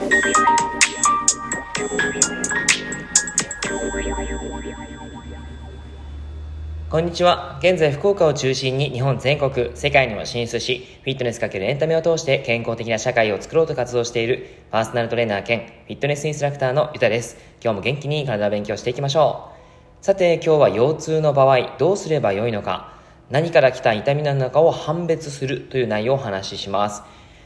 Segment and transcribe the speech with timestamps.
[0.00, 0.06] こ
[6.98, 7.58] んにちは。
[7.62, 17.36] 現在、福岡を中心に日本全国、世界にも進出し、フィットネスかけるエンタメを通して健康的な社会を作ろうと活動しているパーソナルトレーナー兼フィットネスインストラクターのゆたです。
[17.62, 19.50] 今日も元気に体を勉強していきましょ
[20.00, 20.04] う。
[20.04, 22.94] さて、今日は腰痛の場合、どうすればよいのか、
[23.28, 27.02] 何から来た痛みなのかを判別するという内容をお話しします。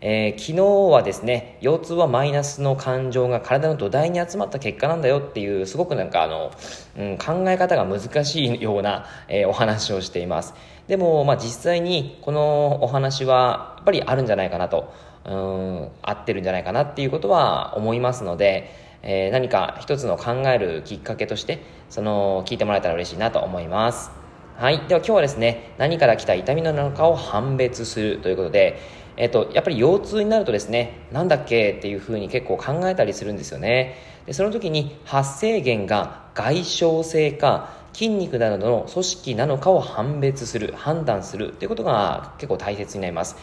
[0.00, 6.52] えー、昨日はですね腰痛はマイナスの感情が体の土台に集まった結果なんだよっていうすごくなんかあの、
[6.98, 10.54] うん、考え方が難しいような、えー、お話をしています。
[10.86, 14.92] でも、まあ、実際にこのお話はやっぱりあるんじゃないかなと
[15.24, 18.70] うん合ってるんじゃないかなっていうことは思いますので、
[19.02, 24.25] えー、何か一つの考えるきっかけとしてその聞いてもらえたら嬉しいなと思います。
[24.58, 24.78] はい。
[24.88, 28.80] では今日はですね、何から来た痛みなのかを判別するということで、
[29.18, 33.96] えっと、やっぱり腰痛になるとですね、なんだっけっていうふうに結構考えたりするんですよね。
[34.24, 43.36] でその時に発生源が外傷性か筋肉などの組織なのかを判別する、判断するということが結構大切になります。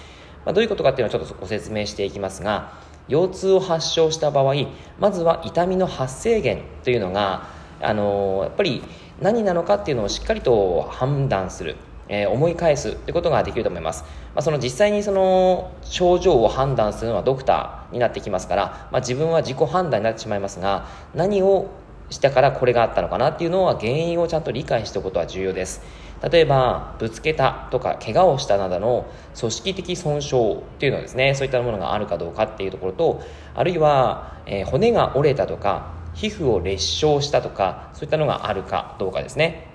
[0.46, 2.74] まあ、どういうことかっていうのをちょっとご説明していきますが、
[3.08, 4.56] 腰痛を発症した場合、
[4.98, 7.50] まずは痛みの発生源というのが、
[7.82, 8.82] あのー、やっぱり
[9.22, 11.76] 何なのかっていうのをしっかりと判断する。
[12.10, 14.04] えー、思い返すってことができると思います、
[14.36, 21.70] まあ、その実際にその症状を判断するのはドクターになってきますから、まあ、自分は自己判断になってしまいますが何を
[22.10, 25.82] したからこれがあったのかなっていうのは原因をちゃんと理解しておくことは重要です
[26.30, 29.06] 例えばぶつけたとか怪我をしたなどの
[29.38, 33.22] 組織的損傷っていうのはですねそういったものがあるかどうかっていうところと
[33.56, 39.68] あるいは、えー、骨が折れたとか皮膚を裂傷したとかそういったのがあるかどうかですね。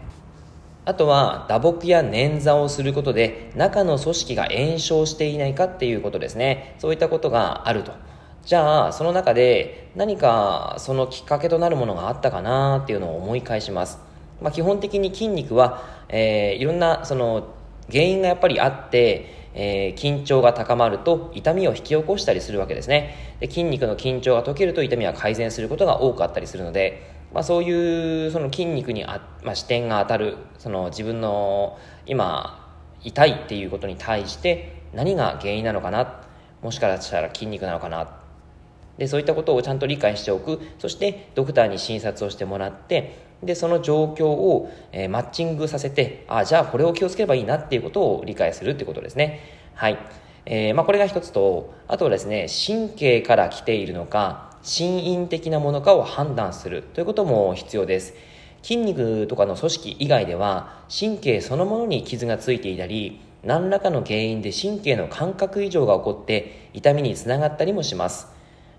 [0.85, 6.77] あとは打撲や捻挫をすることで中の組織が炎症していないかっていうことですね。
[6.79, 7.93] そういったことがあると。
[8.49, 13.99] じゃあその中で何かそのきっかけとなるものがあったかなっていうのを思い返します、
[14.41, 17.49] まあ、基本的に筋肉は、えー、いろんなその
[17.93, 23.37] 原因がやっぱりあってえー、緊張が高まると痛みを引き起こしたりするわけですね。
[23.41, 36.23] で筋肉の緊張が解けると痛みは改善することが多くあったりするのでまあ、そういうその筋肉にあ、まあ、視点が当たるその自分の今痛いっていうことに対して何が原因なのかな
[36.63, 38.19] もしかしたら筋肉なのかな
[38.97, 40.61] でそういったことをちゃんと理解しておく。
[40.81, 49.41] そしてドクターに診察をしてもらってでその状況を、えー、マッチングさせてあじゃあこれを気をつければいいなっていうことを理解するっていうことですね。
[49.75, 49.99] はい、
[50.45, 56.83] えーまあ、これが一つとあとはですね神経から来ているのか心因的なものかを判断する。
[56.83, 58.15] ということも必要です。
[58.63, 68.27] 筋肉とかの組織以外では神経そのものに傷がついていたり何らかの原因で神経の感覚異常が起こって痛みにつながったりもします。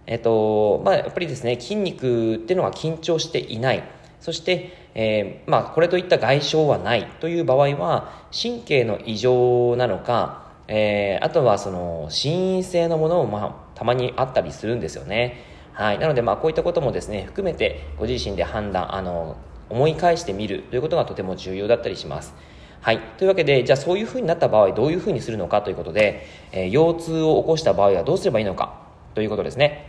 [0.06, 3.84] えっとまあやっぱりですね筋肉っていうのは緊張していない。
[4.19, 15.47] そして、えー、まあ、これといった外傷はないという場合は神経の異常なのか、えー、あとはその心因性のものも、まあ、たまにあったりするんですよね
[15.80, 19.38] はい、なので、まあ、こういったこともですね含めてご自身で判断あの
[19.69, 22.34] 思い返してみるということがとても重要だったりします。
[22.81, 23.00] はい。
[23.18, 28.74] というわけで、じゃあそういうふうになった場合、どういうふうにするのかということで、えー、腰痛を起こした場合はどうすればいいのか
[29.16, 29.89] ということですね。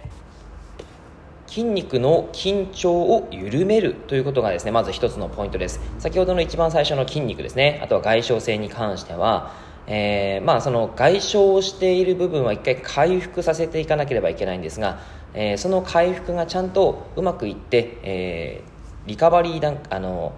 [1.51, 5.81] 筋肉の緊張を緩めるということがですね、まず一つのポイントです。
[5.99, 9.53] 先ほどの一番最初の筋肉ですね、あとは外傷性に関しては、
[9.89, 15.01] えー、まあその外傷をしている部分は一回回復させていかなければいけないんですが、
[15.35, 20.35] えー、その回復がちゃんとうまくいって、えー、リカバリー段あの、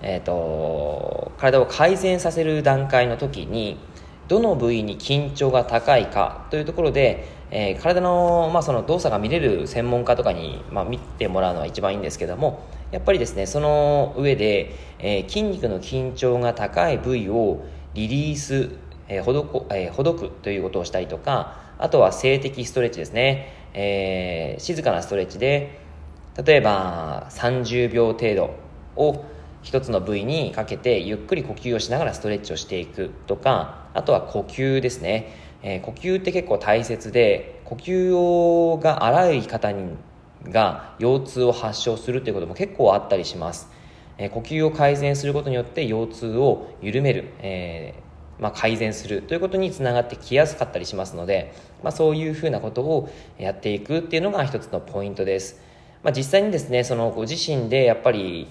[0.00, 3.80] えーと、体を改善させる段階の時に
[4.28, 17.64] どの部位に緊張が高いかというところで、えー、体の,、まあその動作が見れる専門家とかに、まあ、見てもらうのは一番いいんですけどもやっぱりですねその上で、えー、筋肉の緊張が高い部位を
[17.94, 18.70] リリース、
[19.08, 23.52] えーほどこえー、ほどくということをしたりとかあとは静的ストレッチですね。
[23.74, 25.78] えー、静かなストレッチで
[26.42, 28.54] 例えば30秒程度
[28.96, 29.24] を
[29.66, 39.96] 一つの部位にかけてゆっくり呼吸をしながらストレッチをしていくとかあとは呼吸ですね、えー、呼吸って結構大切で呼吸をが荒い方に
[40.44, 43.68] が腰痛を発症するということも結構あったりします、
[44.18, 51.52] えー、呼吸を改善することによって腰痛を緩める、えーまあ、改善するということにつながってきやすかったりしますので、
[51.82, 55.60] まあ、そういうふうなことをやっていくっていうのが一つのポイントです、
[56.04, 58.46] まあ、実際にですねそのご自身でやっぱり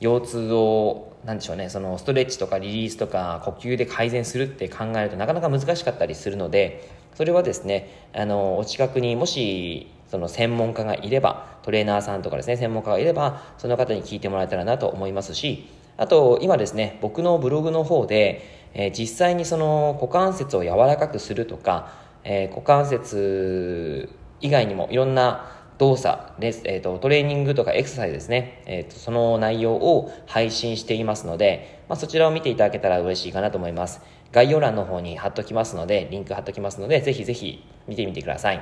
[0.00, 18.44] 腰痛をなんでしょうねそのストレッチとかリリースとか呼吸で改善するって考えるとなかなか難しかったりするのでそれはですねあのお近くにもしその専門家がいれば、トレーナーさんとかですね、専門家がいれば、その方に聞いてもらえたらなと思いますし、あと、今ですね、僕のブログの方で、
[18.74, 21.92] えー、実際にその股関節を柔らかくするとか、
[22.24, 24.08] えー、股関節
[24.40, 34.02] 以外にもいろんな動作です、えーと、トレーニングとかエクササイズですね、えーと、その内容を配信していますので、まあ、そちらを見ていただけたら嬉しいかなと思います。
[34.30, 38.60] 概要欄の方に貼っときますので、リンク貼っときますので、ぜひぜひ見てみてください。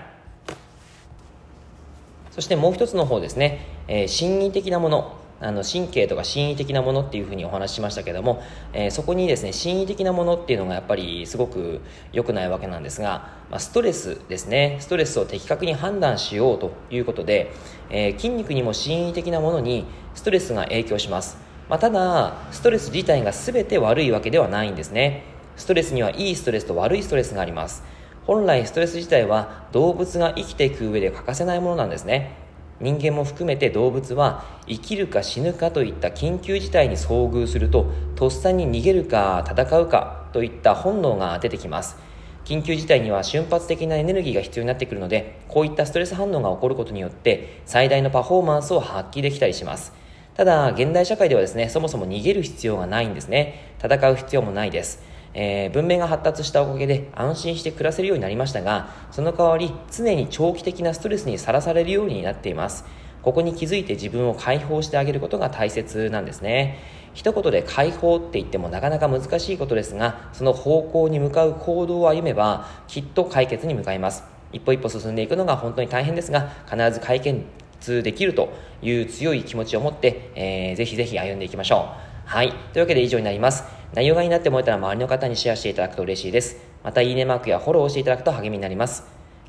[2.31, 8.43] そしてもう一つの方ですね、えー、心理的なもの、あの神経とか心理的なものっていうふうにお話ししましたけども、
[8.73, 11.81] えー、そこにですね心理的なものっていうのがやっぱりすごく
[12.13, 14.79] 良くないわけなんですが、まあ、ストレスですね。
[14.81, 17.53] ストレスを的確に判断しようということで、
[17.91, 21.39] えー、筋肉にも心理的なものにストレスが影響します、
[21.69, 25.23] まあ、ただストレス自体が全て悪いわけではないんですね。
[25.57, 27.83] ストレスにはいいストレスと悪いストレスがあります。
[28.27, 32.48] 本来ストレス自体は動物が生きていく上で欠かせないものなんですね。
[32.81, 41.97] 人間も含めて動物は生きるか死ぬかといった緊急事態に遭遇するととっさに逃げるか戦うかといった本能が出てきます。
[42.45, 49.93] 緊急事態には瞬発的なエネルギーが必要になってくるのでこういったストレス反応が起こることによって最大のパフォーマンスを発揮できたりします。
[50.35, 53.75] ただ現代社会ではですねそもそも逃げる必要がないんですね。
[53.85, 55.03] 戦う必要もないです。
[55.35, 62.85] えー、文明が発達したおかげで安心して暮らせるようになりましたが、その代わり常に長期的なストレスにさらされるようになっています。
[63.23, 66.79] ここに気づいて自分を解放してあげることが大切なんですね。
[67.15, 74.25] 一言で解放って言ってもなかなか難しいことですが、その方向に向かう行動を歩めば、きっと解決に向かいます。
[74.53, 78.53] 一歩一歩進んでいくのが本当に大変ですが、必ず解決できると
[78.83, 81.89] いう強い気持ちを持って、えー、ぜひぜひ歩んでいきましょ
[82.27, 82.29] う。
[82.29, 82.53] はい。
[82.73, 83.78] というわけで以上になります。
[83.95, 86.57] 内容がいいなって思えたら周りの方にシェアしていただくと嬉しいです。
[86.85, 89.05] またいいねマークやフォローをしていただくと励みになります。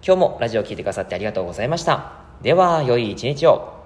[0.05, 2.13] 今日もラジオを聴いてくださってありがとうございました。
[2.41, 3.78] では、良い一日を。